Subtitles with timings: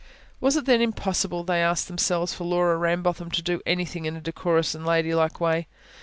[0.39, 4.19] Was it then impossible, they asked themselves, for Laura Rambotham to do anything in a
[4.19, 5.67] decorous and ladylike way.